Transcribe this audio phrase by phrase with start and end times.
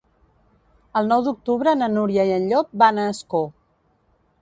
[1.01, 3.47] El nou d'octubre na Núria i en Llop van a Ascó.